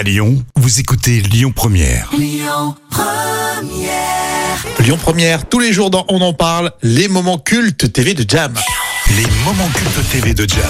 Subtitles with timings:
[0.00, 2.08] À Lyon, vous écoutez Lyon Première.
[2.16, 2.74] Lyon
[4.96, 8.54] Première, tous les jours dans On en parle, les moments cultes TV de Jam.
[9.14, 10.62] Les moments cultes TV de Jam.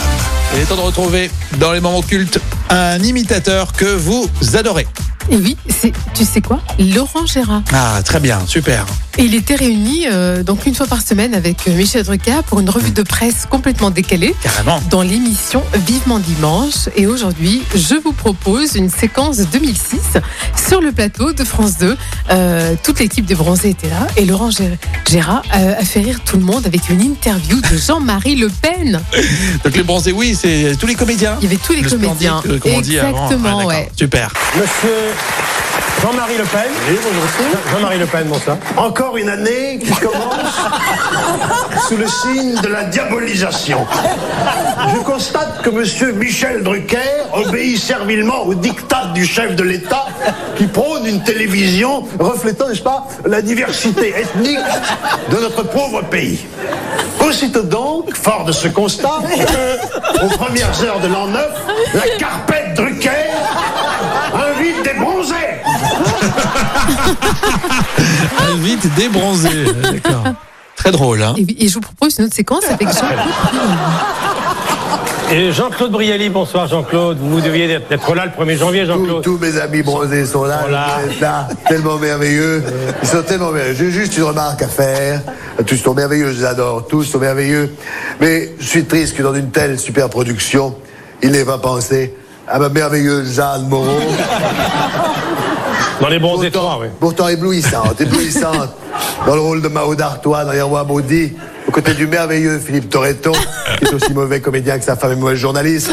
[0.56, 1.30] Il est temps de retrouver
[1.60, 2.40] dans les moments cultes
[2.70, 4.88] un imitateur que vous adorez.
[5.30, 6.58] Et oui, c'est, tu sais quoi?
[6.80, 7.62] Laurent Gérard.
[7.72, 8.84] Ah, très bien, super.
[9.18, 12.60] Et il était réuni euh, donc une fois par semaine avec euh, Michel Drucker pour
[12.60, 14.80] une revue de presse complètement décalée Carrément.
[14.88, 16.88] dans l'émission Vivement Dimanche.
[16.96, 19.98] Et aujourd'hui, je vous propose une séquence 2006
[20.68, 21.96] sur le plateau de France 2.
[22.30, 24.78] Euh, toute l'équipe des Bronzés était là et Laurent Gé-
[25.10, 29.00] Gérard euh, a fait rire tout le monde avec une interview de Jean-Marie Le Pen.
[29.64, 31.36] Donc les bronzés, oui, c'est tous les comédiens.
[31.40, 32.38] Il y avait tous les Le comédiens.
[32.40, 33.24] splendide, euh, comme on dit avant.
[33.26, 33.90] Exactement, Ah, ouais.
[33.98, 34.32] Super.
[34.56, 34.90] Monsieur
[36.02, 36.70] Jean-Marie Le Pen.
[36.88, 37.22] Oui, bonjour.
[37.72, 38.56] Jean-Marie Le Pen, bonsoir.
[38.76, 40.56] Encore une année qui commence
[41.88, 43.86] sous le signe de la diabolisation.
[44.94, 46.98] Je constate que Monsieur Michel Drucker
[47.34, 50.06] obéit servilement au diktat du chef de l'État
[50.56, 54.58] qui prône une télévision reflétant, n'est-ce pas, la diversité ethnique
[55.30, 56.46] de notre pauvre pays.
[57.28, 59.20] Aussitôt donc, fort de ce constat,
[60.22, 61.46] aux premières heures de l'an 9,
[61.94, 63.10] la carpette Drucker
[64.34, 65.36] invite des bronzés.
[68.38, 69.48] Ah, vite débronzé.
[69.82, 70.24] D'accord.
[70.76, 73.30] Très drôle, hein Et, je vous propose une autre séquence avec Jean-Claude Brialy.
[75.32, 77.18] Et Jean-Claude Brialy, bonsoir Jean-Claude.
[77.20, 79.22] Vous deviez être- là le 1er janvier, Jean-Claude.
[79.22, 80.86] tous mes amis bronzés sont là, Voilà.
[81.06, 82.64] ils sont là, tellement merveilleux.
[83.02, 83.76] Ils sont tellement merveilleux.
[83.76, 85.20] J'ai juste une remarque à faire.
[85.66, 87.70] Tous sont merveilleux, je les adore, tous sont merveilleux.
[88.20, 90.74] Mais je suis triste que dans une telle super production,
[91.22, 92.14] il n'ait pas pensé
[92.50, 94.00] à ma merveilleuse Jeanne Moreau.
[96.00, 96.86] Dans les Pourtant, 3, oui.
[96.98, 98.70] pourtant éblouissante, éblouissante.
[99.26, 101.34] Dans le rôle de Mao d'Artois dans Les Rois Maudits,
[101.68, 103.32] aux côtés du merveilleux Philippe Torreton,
[103.78, 105.90] qui est aussi mauvais comédien que sa femme est mauvaise journaliste.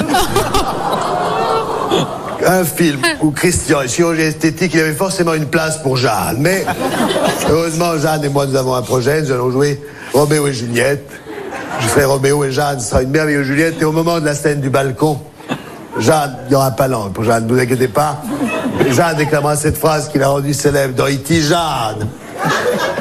[2.46, 6.38] Un film où Christian est chirurgien esthétique, il y avait forcément une place pour Jeanne.
[6.40, 6.66] Mais
[7.50, 9.22] heureusement, Jeanne et moi, nous avons un projet.
[9.22, 9.82] Nous allons jouer
[10.14, 11.10] Roméo et Juliette.
[11.82, 13.76] Je serai Roméo et Jeanne sera une merveilleuse Juliette.
[13.82, 15.20] Et au moment de la scène du balcon,
[16.00, 18.22] Jeanne, il n'y aura pas langue pour Jeanne, ne vous inquiétez pas.
[18.90, 21.42] Jeanne déclamera cette phrase qu'il a rendue célèbre dans E.T.
[21.42, 22.08] Jeanne,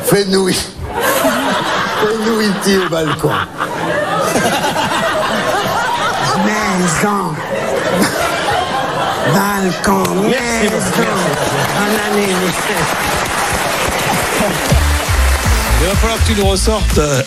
[0.04, 2.78] fais-nous fais-nous E.T.
[2.78, 3.30] au balcon.
[6.44, 7.34] Maison.
[9.34, 10.04] Balcon.
[10.28, 11.46] Merci Maison.
[12.14, 13.35] Michel.
[15.86, 17.22] Il va falloir que tu nous ressortes euh,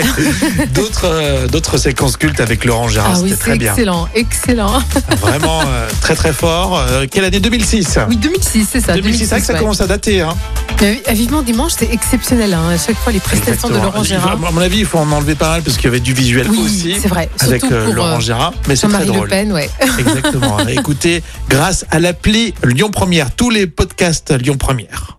[0.74, 3.12] d'autres euh, d'autres séquences cultes avec Laurent Gérard.
[3.16, 3.72] Ah oui, C'était c'est très bien.
[3.72, 4.82] excellent, excellent.
[5.18, 6.78] Vraiment euh, très très fort.
[6.78, 7.40] Euh, quelle année?
[7.40, 8.94] 2006 Oui, 2006, c'est ça.
[8.94, 9.58] 2006, c'est vrai que ça ouais.
[9.58, 10.22] commence à dater.
[10.22, 10.34] Hein.
[10.80, 12.54] Mais Vivement Dimanche, c'est exceptionnel.
[12.54, 12.70] Hein.
[12.70, 13.74] À chaque fois, les prestations de.
[13.74, 14.38] Laurent Gérard.
[14.46, 16.46] À mon avis, il faut en enlever pas mal parce qu'il y avait du visuel
[16.48, 16.96] Oui, aussi.
[17.02, 17.28] c'est vrai.
[17.40, 18.54] Avec euh, pour, Laurent Gérard.
[18.66, 19.28] Mais c'est très Jean-Marie Le drôle.
[19.28, 19.68] Pen, ouais.
[19.98, 20.58] Exactement.
[20.68, 25.18] Écoutez, grâce à l'appli Lyon Première, tous les podcasts Lyon Première.